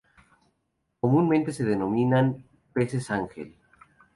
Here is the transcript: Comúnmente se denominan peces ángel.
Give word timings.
Comúnmente 0.99 1.53
se 1.53 1.63
denominan 1.63 2.43
peces 2.73 3.11
ángel. 3.11 3.55